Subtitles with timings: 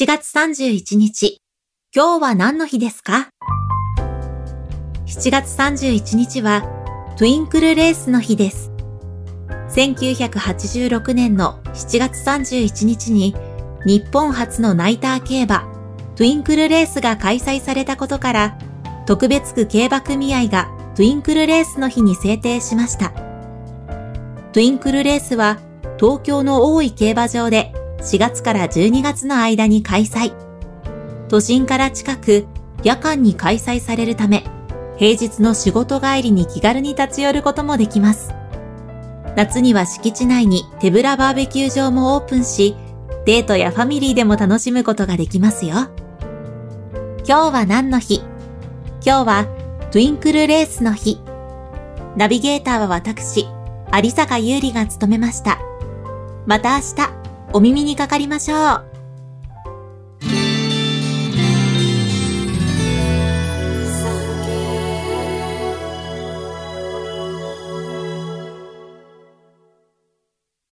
[0.00, 1.42] 7月31日、
[1.92, 3.30] 今日は何の日ですか
[5.06, 6.62] ?7 月31日は、
[7.16, 8.70] トゥインクルレースの日です。
[9.70, 13.34] 1986年の7月31日に、
[13.84, 15.68] 日本初のナイター競馬、
[16.14, 18.58] トゥインクルレースが開催されたことから、
[19.04, 23.10] 特別区競馬組合がトゥインクルレースの日に制定しました。
[24.52, 25.58] トゥインクルレースは、
[25.98, 30.32] 東京の大井競馬場で4月から12月の間に開催。
[31.28, 32.46] 都心から近く、
[32.82, 34.44] 夜間に開催されるため、
[34.96, 38.32] 平日の仕事帰りに気軽に立ち寄ることもできます。
[39.36, 42.74] 夏には敷地内に手ぶらバーベキュー場もオープンし、
[43.26, 45.74] デートやファミリーでも楽しむことができますよ。
[47.26, 48.22] 今日は何の日？
[49.04, 49.44] 今日は
[49.90, 51.20] トゥインクルレースの日。
[52.16, 53.46] ナビゲーターは私、
[53.92, 55.58] 有坂優里が務めました。
[56.46, 57.17] また明日、
[57.58, 58.97] お耳にかかりましょう。